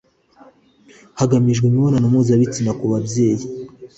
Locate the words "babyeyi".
2.91-3.45